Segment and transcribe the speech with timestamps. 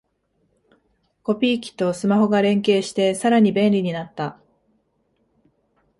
[1.21, 4.39] コピー機とスマホが連携してさらに便利になった